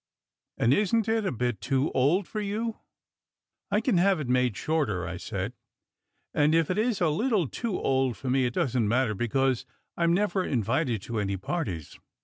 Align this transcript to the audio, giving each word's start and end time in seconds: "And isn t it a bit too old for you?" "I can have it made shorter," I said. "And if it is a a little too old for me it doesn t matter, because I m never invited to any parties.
"And 0.57 0.73
isn 0.73 1.03
t 1.03 1.11
it 1.11 1.27
a 1.27 1.31
bit 1.31 1.61
too 1.61 1.91
old 1.91 2.27
for 2.27 2.41
you?" 2.41 2.79
"I 3.69 3.79
can 3.81 3.99
have 3.99 4.19
it 4.19 4.27
made 4.27 4.57
shorter," 4.57 5.05
I 5.07 5.17
said. 5.17 5.53
"And 6.33 6.55
if 6.55 6.71
it 6.71 6.79
is 6.79 7.01
a 7.01 7.05
a 7.05 7.09
little 7.09 7.47
too 7.47 7.79
old 7.79 8.17
for 8.17 8.27
me 8.27 8.47
it 8.47 8.53
doesn 8.55 8.73
t 8.73 8.79
matter, 8.87 9.13
because 9.13 9.63
I 9.95 10.03
m 10.05 10.13
never 10.15 10.43
invited 10.43 11.03
to 11.03 11.19
any 11.19 11.37
parties. 11.37 11.99